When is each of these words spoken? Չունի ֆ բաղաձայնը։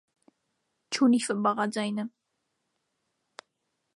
Չունի 0.97 1.19
ֆ 1.25 1.35
բաղաձայնը։ 1.47 2.07